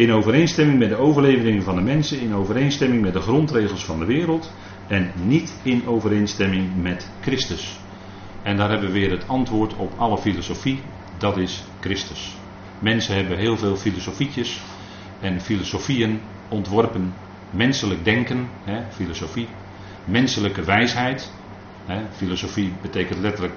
In 0.00 0.12
overeenstemming 0.12 0.78
met 0.78 0.88
de 0.88 0.96
overleveringen 0.96 1.62
van 1.62 1.74
de 1.74 1.80
mensen, 1.80 2.20
in 2.20 2.34
overeenstemming 2.34 3.02
met 3.02 3.12
de 3.12 3.20
grondregels 3.20 3.84
van 3.84 3.98
de 3.98 4.04
wereld 4.04 4.52
en 4.88 5.12
niet 5.24 5.60
in 5.62 5.86
overeenstemming 5.86 6.82
met 6.82 7.10
Christus. 7.20 7.80
En 8.42 8.56
daar 8.56 8.70
hebben 8.70 8.86
we 8.86 8.98
weer 8.98 9.10
het 9.10 9.28
antwoord 9.28 9.76
op 9.76 9.92
alle 9.96 10.18
filosofie, 10.18 10.80
dat 11.18 11.36
is 11.36 11.64
Christus. 11.80 12.36
Mensen 12.78 13.14
hebben 13.14 13.38
heel 13.38 13.56
veel 13.56 13.76
filosofietjes 13.76 14.60
en 15.20 15.40
filosofieën 15.40 16.20
ontworpen. 16.48 17.12
Menselijk 17.50 18.04
denken, 18.04 18.48
hè, 18.64 18.82
filosofie. 18.90 19.48
Menselijke 20.04 20.62
wijsheid. 20.62 21.32
Hè, 21.86 22.02
filosofie 22.12 22.72
betekent 22.82 23.20
letterlijk 23.20 23.56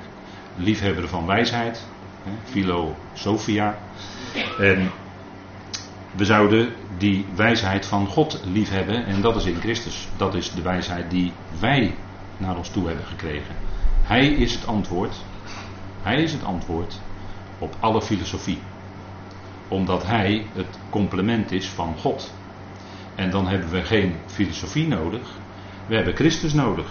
liefhebber 0.56 1.08
van 1.08 1.26
wijsheid. 1.26 1.88
Hè, 2.24 2.32
filosofia. 2.44 3.78
We 6.16 6.26
zouden 6.26 6.74
die 6.98 7.26
wijsheid 7.36 7.86
van 7.86 8.08
God 8.08 8.42
liefhebben 8.46 9.06
en 9.06 9.22
dat 9.22 9.36
is 9.36 9.46
in 9.46 9.60
Christus. 9.60 10.08
Dat 10.18 10.36
is 10.36 10.52
de 10.52 10.62
wijsheid 10.62 11.12
die 11.12 11.32
wij 11.60 11.96
naar 12.38 12.58
ons 12.58 12.70
toe 12.70 12.88
hebben 12.88 13.06
gekregen. 13.06 13.56
Hij 14.04 14.28
is 14.28 14.54
het 14.54 14.68
antwoord. 14.68 15.16
Hij 16.02 16.22
is 16.22 16.32
het 16.32 16.44
antwoord 16.44 17.00
op 17.60 17.76
alle 17.80 18.02
filosofie 18.02 18.60
omdat 19.74 20.06
Hij 20.06 20.46
het 20.54 20.80
complement 20.90 21.52
is 21.52 21.68
van 21.70 21.98
God. 21.98 22.34
En 23.16 23.30
dan 23.30 23.48
hebben 23.48 23.70
we 23.70 23.84
geen 23.84 24.16
filosofie 24.26 24.88
nodig. 24.88 25.38
We 25.88 25.96
hebben 25.96 26.16
Christus 26.16 26.54
nodig. 26.54 26.88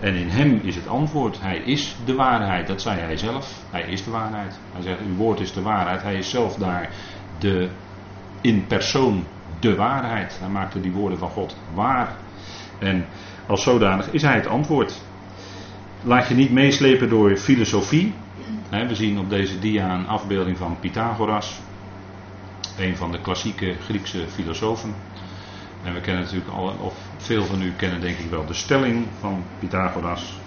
En 0.00 0.14
in 0.14 0.28
Hem 0.28 0.60
is 0.62 0.76
het 0.76 0.88
antwoord. 0.88 1.40
Hij 1.40 1.56
is 1.56 1.96
de 2.04 2.14
waarheid. 2.14 2.66
Dat 2.66 2.82
zei 2.82 3.00
Hij 3.00 3.16
zelf. 3.16 3.62
Hij 3.70 3.82
is 3.82 4.04
de 4.04 4.10
waarheid. 4.10 4.58
Hij 4.72 4.82
zegt: 4.82 5.00
Uw 5.00 5.14
woord 5.14 5.40
is 5.40 5.52
de 5.52 5.62
waarheid. 5.62 6.02
Hij 6.02 6.14
is 6.14 6.30
zelf 6.30 6.54
daar 6.54 6.90
de, 7.38 7.70
in 8.44 8.66
persoon 8.66 9.24
de 9.60 9.74
waarheid. 9.74 10.36
Hij 10.40 10.48
maakte 10.48 10.80
die 10.80 10.92
woorden 10.92 11.18
van 11.18 11.30
God 11.30 11.56
waar. 11.74 12.16
En 12.78 13.06
als 13.46 13.62
zodanig 13.62 14.10
is 14.10 14.22
Hij 14.22 14.34
het 14.34 14.46
antwoord. 14.46 15.02
Laat 16.02 16.28
je 16.28 16.34
niet 16.34 16.52
meeslepen 16.52 17.08
door 17.08 17.36
filosofie. 17.36 18.14
We 18.70 18.94
zien 18.94 19.18
op 19.18 19.30
deze 19.30 19.58
dia 19.58 19.94
een 19.94 20.06
afbeelding 20.06 20.58
van 20.58 20.76
Pythagoras 20.80 21.60
een 22.78 22.96
van 22.96 23.12
de 23.12 23.20
klassieke 23.20 23.74
Griekse 23.84 24.28
filosofen. 24.28 24.94
En 25.84 25.94
we 25.94 26.00
kennen 26.00 26.22
natuurlijk 26.22 26.50
al, 26.50 26.76
of 26.80 26.94
veel 27.16 27.44
van 27.44 27.62
u 27.62 27.72
kennen 27.72 28.00
denk 28.00 28.18
ik 28.18 28.30
wel 28.30 28.46
de 28.46 28.54
stelling 28.54 29.06
van 29.18 29.44
Pythagoras. 29.58 30.38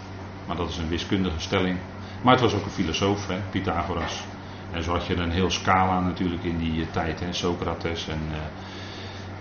Maar 0.47 0.55
dat 0.55 0.69
is 0.69 0.77
een 0.77 0.89
wiskundige 0.89 1.39
stelling. 1.39 1.77
Maar 2.23 2.33
het 2.33 2.41
was 2.41 2.53
ook 2.53 2.65
een 2.65 2.71
filosoof, 2.71 3.27
hè, 3.27 3.37
Pythagoras. 3.49 4.23
En 4.71 4.83
zo 4.83 4.91
had 4.91 5.05
je 5.05 5.15
een 5.15 5.31
heel 5.31 5.49
scala 5.49 5.99
natuurlijk 5.99 6.43
in 6.43 6.57
die 6.57 6.91
tijd, 6.91 7.19
hè, 7.19 7.33
Socrates 7.33 8.07
en 8.07 8.21
uh, 8.31 8.37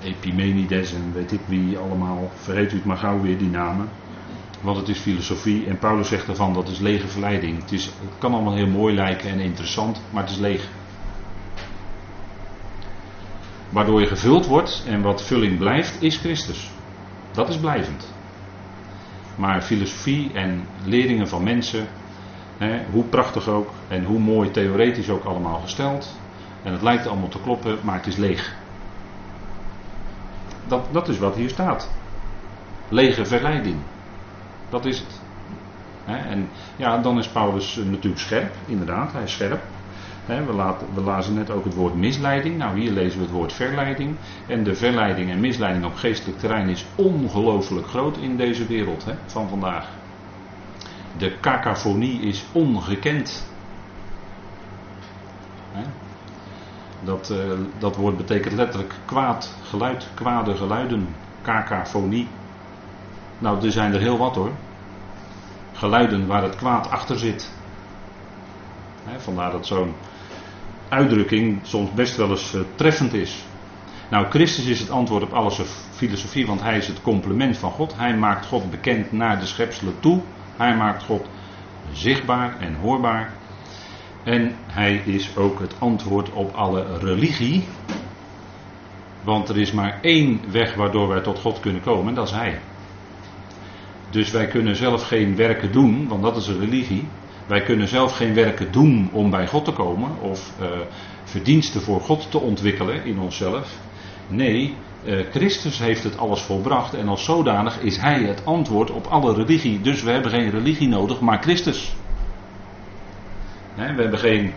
Epimenides 0.09 0.92
en 0.92 1.12
weet 1.12 1.33
ik 1.33 1.40
wie 1.47 1.78
allemaal. 1.78 2.30
Vergeet 2.35 2.73
u 2.73 2.76
het 2.76 2.85
maar 2.85 2.97
gauw 2.97 3.21
weer, 3.21 3.38
die 3.38 3.50
namen. 3.50 3.88
Want 4.61 4.76
het 4.76 4.88
is 4.88 4.99
filosofie 4.99 5.66
en 5.66 5.78
Paulus 5.78 6.09
zegt 6.09 6.28
ervan 6.28 6.52
dat 6.52 6.68
is 6.68 6.78
lege 6.78 7.09
verleiding. 7.09 7.61
Het, 7.61 7.73
is, 7.73 7.90
kan 8.18 8.35
allemaal 8.35 8.54
heel 8.54 8.66
mooi 8.66 8.95
lijken 8.95 9.30
en 9.30 9.40
interessant, 9.40 10.00
maar 10.11 10.23
het 10.23 10.30
is 10.30 10.38
leeg. 10.38 10.68
Waardoor 13.68 14.00
je 14.00 14.06
gevuld 14.06 14.47
wordt 14.47 14.85
en 14.87 15.02
wat 15.02 15.23
vulling 15.23 15.59
blijft, 15.59 16.02
is 16.02 16.16
Christus. 16.16 16.71
Dat 17.33 17.49
is 17.49 17.56
blijvend. 17.56 18.14
Maar 19.37 19.62
filosofie 19.62 20.33
en 20.33 20.66
leringen 20.85 21.28
van 21.28 21.42
mensen, 21.42 21.87
hoe 22.91 23.05
prachtig 23.05 23.49
ook 23.49 23.71
en 23.89 24.05
hoe 24.05 24.19
mooi 24.19 24.51
theoretisch 24.51 25.11
ook 25.11 25.25
allemaal 25.25 25.61
gesteld. 25.61 26.17
En 26.63 26.73
het 26.73 26.83
lijkt 26.83 27.07
allemaal 27.07 27.29
te 27.29 27.41
kloppen, 27.41 27.79
maar 27.83 27.97
het 27.97 28.07
is 28.07 28.17
leeg. 28.17 28.55
Dat, 30.67 30.87
dat 30.91 31.09
is 31.09 31.19
wat 31.19 31.35
hier 31.35 31.49
staat. 31.49 31.91
Lege 32.89 33.25
verleiding. 33.25 33.77
Dat 34.69 34.85
is 34.85 34.99
het. 34.99 35.21
en 36.05 36.49
ja, 36.77 36.99
dan 36.99 37.19
is 37.19 37.29
Paulus 37.29 37.77
natuurlijk 37.77 38.23
scherp, 38.23 38.55
inderdaad, 38.67 39.13
hij 39.13 39.23
is 39.23 39.33
scherp. 39.33 39.63
we, 40.27 40.53
laten, 40.55 40.87
we 40.95 41.01
lazen 41.01 41.35
net 41.35 41.51
ook 41.51 41.65
het 41.65 41.75
woord 41.75 41.95
misleiding. 41.95 42.59
Nou, 42.59 42.79
hier 42.79 42.91
lezen 42.91 43.19
we 43.19 43.25
het 43.25 43.35
woord 43.35 43.53
verleiding. 43.53 44.17
En 44.47 44.65
de 44.65 44.75
verleiding 44.75 45.31
en 45.31 45.41
misleiding 45.41 45.85
op 45.85 45.95
geestelijk 45.95 46.39
terrein 46.39 46.69
is 46.69 46.87
ongelooflijk 46.95 47.87
groot 47.87 48.17
in 48.17 48.37
deze 48.37 48.67
wereld 48.67 49.05
van 49.27 49.49
vandaag. 49.49 49.89
De 51.18 51.40
cacophonie 51.40 52.20
is 52.20 52.44
ongekend. 52.52 53.54
Dat, 57.04 57.30
uh, 57.30 57.38
dat 57.78 57.96
woord 57.96 58.16
betekent 58.16 58.54
letterlijk 58.54 58.94
kwaad 59.04 59.54
geluid, 59.62 60.08
kwade 60.14 60.56
geluiden. 60.56 61.14
Cacophonie. 61.42 62.28
Nou, 63.38 63.64
er 63.64 63.73
zijn 63.73 63.92
er 63.92 64.00
heel 64.00 64.18
wat 64.18 64.35
hoor. 64.35 64.50
Geluiden 65.73 66.26
waar 66.26 66.42
het 66.42 66.56
kwaad 66.56 66.90
achter 66.90 67.18
zit. 67.18 67.54
vandaar 69.18 69.50
dat 69.50 69.66
zo'n 69.66 69.94
uitdrukking 70.88 71.61
soms 71.62 71.92
best 71.92 72.16
wel 72.16 72.30
eens 72.30 72.54
uh, 72.54 72.61
treffend 72.75 73.12
is. 73.12 73.44
Nou, 74.11 74.26
Christus 74.30 74.66
is 74.66 74.80
het 74.80 74.90
antwoord 74.90 75.23
op 75.23 75.32
alles 75.32 75.61
filosofie, 75.90 76.46
want 76.46 76.62
hij 76.62 76.76
is 76.76 76.87
het 76.87 77.02
complement 77.02 77.56
van 77.56 77.70
God. 77.70 77.96
Hij 77.96 78.16
maakt 78.16 78.46
God 78.46 78.70
bekend 78.70 79.12
naar 79.12 79.38
de 79.38 79.46
schepselen 79.46 80.00
toe. 80.00 80.23
Hij 80.57 80.77
maakt 80.77 81.03
God 81.03 81.29
zichtbaar 81.93 82.59
en 82.61 82.75
hoorbaar. 82.75 83.33
En 84.25 84.57
hij 84.67 84.95
is 84.95 85.37
ook 85.37 85.61
het 85.61 85.81
antwoord 85.81 86.33
op 86.33 86.53
alle 86.55 86.99
religie. 86.99 87.65
Want 89.25 89.49
er 89.49 89.59
is 89.59 89.73
maar 89.73 89.99
één 90.01 90.41
weg 90.51 90.75
waardoor 90.75 91.09
wij 91.09 91.21
tot 91.21 91.39
God 91.39 91.61
kunnen 91.61 91.83
komen, 91.83 92.09
en 92.09 92.15
dat 92.15 92.27
is 92.27 92.35
Hij. 92.35 92.61
Dus 94.11 94.31
wij 94.31 94.47
kunnen 94.47 94.77
zelf 94.77 95.09
geen 95.09 95.37
werken 95.37 95.73
doen, 95.73 96.09
want 96.09 96.23
dat 96.23 96.37
is 96.37 96.47
een 96.47 96.61
religie. 96.61 97.09
Wij 97.47 97.61
kunnen 97.61 97.89
zelf 97.89 98.17
geen 98.17 98.35
werken 98.35 98.73
doen 98.73 99.09
om 99.13 99.31
bij 99.31 99.47
God 99.47 99.65
te 99.65 99.73
komen 99.73 100.21
of 100.21 100.53
uh, 100.61 100.67
verdiensten 101.25 101.81
voor 101.81 102.01
God 102.01 102.31
te 102.31 102.39
ontwikkelen 102.39 103.05
in 103.05 103.19
onszelf. 103.19 103.79
Nee, 104.29 104.75
Christus 105.31 105.79
heeft 105.79 106.05
het 106.05 106.19
alles 106.19 106.41
volbracht 106.41 106.95
en 106.95 107.09
als 107.09 107.25
zodanig 107.25 107.81
is 107.81 107.97
Hij 107.97 108.23
het 108.23 108.45
antwoord 108.45 108.91
op 108.91 109.07
alle 109.07 109.35
religie. 109.35 109.81
Dus 109.81 110.03
we 110.03 110.11
hebben 110.11 110.31
geen 110.31 110.51
religie 110.51 110.89
nodig, 110.89 111.21
maar 111.21 111.43
Christus. 111.43 111.97
we 113.75 113.83
hebben 113.83 114.19
geen 114.19 114.53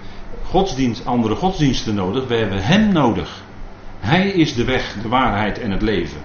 godsdienst, 0.46 1.06
andere 1.06 1.35
godsdiensten 1.35 1.96
nodig, 1.96 2.27
we 2.27 2.35
hebben 2.35 2.64
Hem 2.64 2.92
nodig. 2.92 3.44
Hij 4.00 4.29
is 4.29 4.53
de 4.53 4.64
weg, 4.64 4.96
de 5.01 5.07
waarheid 5.07 5.59
en 5.59 5.72
het 5.72 5.81
leven. 5.81 6.22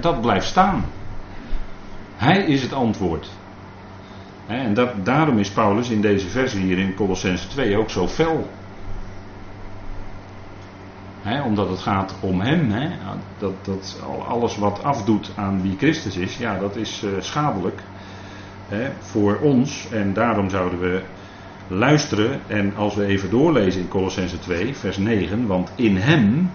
dat 0.00 0.20
blijft 0.20 0.46
staan. 0.46 0.84
Hij 2.16 2.44
is 2.44 2.62
het 2.62 2.72
antwoord. 2.72 3.28
En 4.46 4.74
dat, 4.74 5.04
daarom 5.04 5.38
is 5.38 5.50
Paulus 5.50 5.90
in 5.90 6.00
deze 6.00 6.28
versie 6.28 6.62
hier 6.62 6.78
in 6.78 6.94
Colossense 6.94 7.48
2 7.48 7.76
ook 7.76 7.90
zo 7.90 8.08
fel. 8.08 8.50
Omdat 11.44 11.68
het 11.68 11.78
gaat 11.78 12.14
om 12.20 12.40
hem. 12.40 12.72
Dat, 13.38 13.64
dat 13.64 14.02
alles 14.28 14.56
wat 14.56 14.82
afdoet 14.82 15.32
aan 15.36 15.62
wie 15.62 15.76
Christus 15.78 16.16
is, 16.16 16.36
ja, 16.36 16.58
dat 16.58 16.76
is 16.76 17.02
uh, 17.02 17.10
schadelijk 17.18 17.82
voor 18.98 19.38
ons. 19.38 19.88
En 19.90 20.12
daarom 20.12 20.50
zouden 20.50 20.80
we 20.80 21.02
luisteren. 21.68 22.40
En 22.46 22.76
als 22.76 22.94
we 22.94 23.04
even 23.04 23.30
doorlezen 23.30 23.80
in 23.80 23.88
Colossense 23.88 24.38
2, 24.38 24.74
vers 24.76 24.96
9. 24.96 25.46
Want 25.46 25.72
in 25.74 25.96
hem 25.96 26.50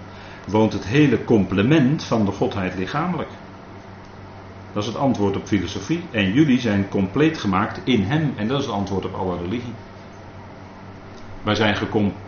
woont 0.47 0.73
het 0.73 0.85
hele 0.85 1.23
complement 1.23 2.03
van 2.03 2.25
de 2.25 2.31
Godheid 2.31 2.75
lichamelijk. 2.75 3.29
Dat 4.73 4.83
is 4.83 4.89
het 4.89 4.97
antwoord 4.97 5.35
op 5.35 5.47
filosofie. 5.47 6.03
En 6.11 6.33
jullie 6.33 6.59
zijn 6.59 6.89
compleet 6.89 7.37
gemaakt 7.37 7.81
in 7.83 8.03
Hem. 8.03 8.33
En 8.35 8.47
dat 8.47 8.59
is 8.59 8.65
het 8.65 8.75
antwoord 8.75 9.05
op 9.05 9.13
alle 9.13 9.37
religie. 9.37 9.73
Wij 11.43 11.55
zijn 11.55 11.75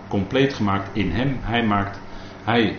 compleet 0.08 0.54
gemaakt 0.54 0.90
in 0.94 1.12
Hem. 1.12 1.38
Hij 1.42 1.66
maakt, 1.66 2.00
Hij 2.44 2.76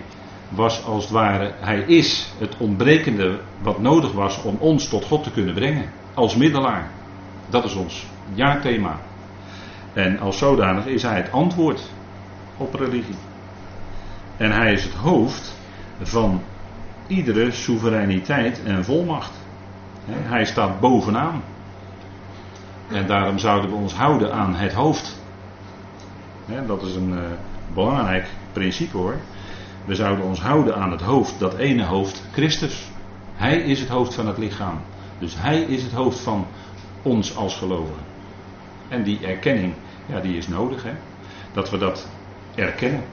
was 0.48 0.84
als 0.84 1.02
het 1.02 1.12
ware, 1.12 1.52
Hij 1.60 1.80
is 1.80 2.32
het 2.38 2.56
ontbrekende 2.56 3.40
wat 3.62 3.78
nodig 3.78 4.12
was 4.12 4.42
om 4.42 4.56
ons 4.58 4.88
tot 4.88 5.04
God 5.04 5.22
te 5.22 5.30
kunnen 5.30 5.54
brengen. 5.54 5.90
Als 6.14 6.36
middelaar. 6.36 6.90
Dat 7.48 7.64
is 7.64 7.74
ons 7.74 8.06
jaarthema. 8.34 9.00
En 9.92 10.18
als 10.18 10.38
zodanig 10.38 10.86
is 10.86 11.02
Hij 11.02 11.16
het 11.16 11.32
antwoord 11.32 11.90
op 12.56 12.74
religie. 12.74 13.16
En 14.36 14.52
Hij 14.52 14.72
is 14.72 14.84
het 14.84 14.94
hoofd 14.94 15.54
van 16.02 16.42
iedere 17.06 17.50
soevereiniteit 17.50 18.62
en 18.64 18.84
volmacht. 18.84 19.32
Hij 20.06 20.44
staat 20.44 20.80
bovenaan. 20.80 21.42
En 22.90 23.06
daarom 23.06 23.38
zouden 23.38 23.70
we 23.70 23.76
ons 23.76 23.94
houden 23.94 24.32
aan 24.32 24.54
het 24.54 24.72
hoofd. 24.72 25.20
Dat 26.66 26.82
is 26.82 26.94
een 26.94 27.12
uh, 27.12 27.20
belangrijk 27.74 28.26
principe 28.52 28.96
hoor. 28.96 29.16
We 29.84 29.94
zouden 29.94 30.24
ons 30.24 30.40
houden 30.40 30.76
aan 30.76 30.90
het 30.90 31.00
hoofd, 31.00 31.38
dat 31.38 31.54
ene 31.54 31.84
hoofd, 31.84 32.22
Christus. 32.32 32.90
Hij 33.34 33.56
is 33.56 33.80
het 33.80 33.88
hoofd 33.88 34.14
van 34.14 34.26
het 34.26 34.38
lichaam. 34.38 34.80
Dus 35.18 35.34
hij 35.36 35.60
is 35.60 35.82
het 35.82 35.92
hoofd 35.92 36.18
van 36.18 36.46
ons 37.02 37.36
als 37.36 37.56
gelovigen. 37.56 38.02
En 38.88 39.02
die 39.02 39.26
erkenning, 39.26 39.74
ja, 40.06 40.20
die 40.20 40.36
is 40.36 40.48
nodig, 40.48 40.82
hè? 40.82 40.92
Dat 41.52 41.70
we 41.70 41.78
dat 41.78 42.08
erkennen. 42.54 43.04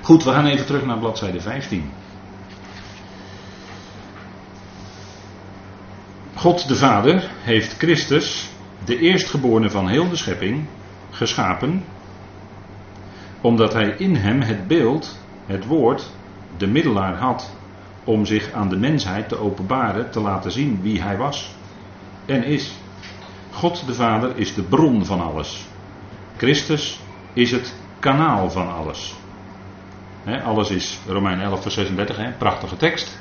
Goed, 0.00 0.24
we 0.24 0.30
gaan 0.30 0.46
even 0.46 0.66
terug 0.66 0.84
naar 0.84 0.98
bladzijde 0.98 1.40
15. 1.40 1.90
God 6.34 6.68
de 6.68 6.76
Vader 6.76 7.30
heeft 7.42 7.76
Christus, 7.76 8.48
de 8.84 8.98
eerstgeborene 8.98 9.70
van 9.70 9.88
heel 9.88 10.08
de 10.08 10.16
schepping, 10.16 10.66
geschapen, 11.10 11.84
omdat 13.40 13.72
hij 13.72 13.88
in 13.88 14.14
hem 14.14 14.40
het 14.40 14.66
beeld, 14.66 15.18
het 15.46 15.66
woord, 15.66 16.10
de 16.56 16.66
middelaar 16.66 17.16
had 17.16 17.56
om 18.04 18.24
zich 18.24 18.52
aan 18.52 18.68
de 18.68 18.76
mensheid 18.76 19.28
te 19.28 19.38
openbaren, 19.38 20.10
te 20.10 20.20
laten 20.20 20.52
zien 20.52 20.82
wie 20.82 21.02
hij 21.02 21.16
was 21.16 21.54
en 22.26 22.44
is. 22.44 22.72
God 23.50 23.86
de 23.86 23.94
Vader 23.94 24.36
is 24.36 24.54
de 24.54 24.62
bron 24.62 25.04
van 25.04 25.20
alles. 25.20 25.66
Christus 26.36 27.00
is 27.32 27.50
het 27.50 27.74
kanaal 27.98 28.50
van 28.50 28.74
alles. 28.74 29.14
alles 30.44 30.70
is 30.70 30.98
Romein 31.06 31.40
11, 31.40 31.62
vers 31.62 31.74
36, 31.74 32.36
prachtige 32.38 32.76
tekst. 32.76 33.18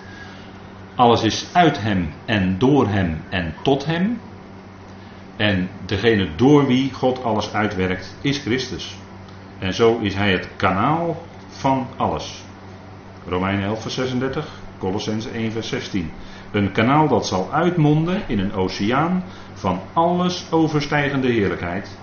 Alles 0.96 1.24
is 1.24 1.48
uit 1.54 1.82
hem 1.82 2.14
en 2.26 2.58
door 2.58 2.88
hem 2.88 3.22
en 3.30 3.54
tot 3.64 3.86
hem. 3.86 4.20
En 5.36 5.70
degene 5.86 6.36
door 6.36 6.68
wie 6.68 6.94
God 6.94 7.24
alles 7.24 7.54
uitwerkt 7.54 8.16
is 8.22 8.38
Christus. 8.38 8.98
En 9.60 9.74
zo 9.74 9.98
is 9.98 10.16
hij 10.16 10.32
het 10.32 10.50
kanaal 10.56 11.18
van 11.48 11.88
alles. 11.98 12.44
Romeinen 13.28 13.66
11 13.66 13.82
vers 13.82 13.94
36, 13.94 14.62
Colossense 14.78 15.30
1 15.30 15.52
vers 15.52 15.68
16. 15.68 16.12
Een 16.52 16.72
kanaal 16.72 17.08
dat 17.08 17.28
zal 17.28 17.52
uitmonden 17.52 18.22
in 18.28 18.40
een 18.40 18.54
oceaan 18.54 19.24
van 19.54 19.80
alles 19.94 20.52
overstijgende 20.52 21.28
heerlijkheid. 21.28 22.00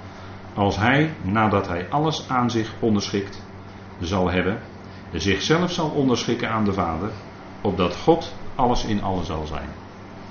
Als 0.55 0.77
hij, 0.77 1.11
nadat 1.23 1.69
hij 1.69 1.87
alles 1.91 2.29
aan 2.29 2.51
zich 2.51 2.73
onderschikt 2.81 3.43
zal 4.01 4.31
hebben, 4.31 4.59
zichzelf 5.13 5.73
zal 5.73 5.91
onderschikken 5.91 6.51
aan 6.51 6.65
de 6.65 6.73
Vader, 6.73 7.11
opdat 7.63 7.97
God 7.97 8.35
alles 8.55 8.85
in 8.85 9.03
alles 9.03 9.27
zal 9.27 9.47
zijn. 9.47 9.69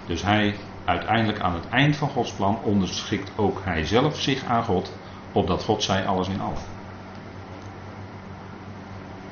Dus 0.05 0.23
hij 0.23 0.55
uiteindelijk 0.85 1.39
aan 1.39 1.53
het 1.53 1.69
eind 1.69 1.95
van 1.95 2.09
Gods 2.09 2.31
plan 2.31 2.59
onderschikt 2.63 3.31
ook 3.35 3.61
hij 3.63 3.85
zelf 3.85 4.19
zich 4.19 4.45
aan 4.45 4.63
God, 4.63 4.93
opdat 5.31 5.63
God 5.63 5.83
zij 5.83 6.05
alles 6.05 6.27
in 6.27 6.41
allen. 6.41 6.73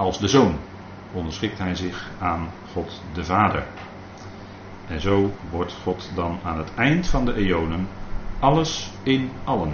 Als 0.01 0.19
de 0.19 0.27
zoon 0.27 0.55
onderschikt 1.13 1.57
hij 1.57 1.75
zich 1.75 2.09
aan 2.19 2.49
God 2.73 3.01
de 3.13 3.23
Vader. 3.23 3.67
En 4.87 5.01
zo 5.01 5.31
wordt 5.49 5.73
God 5.83 6.11
dan 6.15 6.39
aan 6.43 6.57
het 6.57 6.73
eind 6.75 7.07
van 7.07 7.25
de 7.25 7.33
eonen 7.33 7.87
alles 8.39 8.91
in 9.03 9.31
allen. 9.43 9.73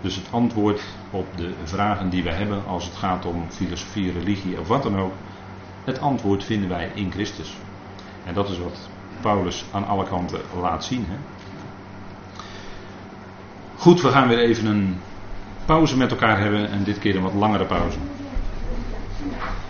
Dus 0.00 0.16
het 0.16 0.26
antwoord 0.30 0.82
op 1.10 1.26
de 1.36 1.54
vragen 1.64 2.10
die 2.10 2.22
we 2.22 2.32
hebben 2.32 2.66
als 2.66 2.84
het 2.84 2.94
gaat 2.94 3.24
om 3.24 3.50
filosofie, 3.50 4.12
religie 4.12 4.60
of 4.60 4.68
wat 4.68 4.82
dan 4.82 4.98
ook, 4.98 5.12
Het 5.84 6.00
antwoord 6.00 6.44
vinden 6.44 6.68
wij 6.68 6.90
in 6.94 7.12
Christus. 7.12 7.56
En 8.24 8.34
dat 8.34 8.48
is 8.48 8.58
wat 8.58 8.88
Paulus 9.20 9.64
aan 9.72 9.86
alle 9.86 10.04
kanten 10.04 10.40
laat 10.60 10.84
zien. 10.84 11.06
Hè? 11.08 11.16
Goed, 13.76 14.00
we 14.00 14.08
gaan 14.08 14.28
weer 14.28 14.38
even 14.38 14.66
een 14.66 15.00
pauze 15.64 15.96
met 15.96 16.10
elkaar 16.10 16.38
hebben 16.38 16.70
en 16.70 16.84
dit 16.84 16.98
keer 16.98 17.16
een 17.16 17.22
wat 17.22 17.34
langere 17.34 17.66
pauze. 17.66 17.98
Gracias. 19.30 19.65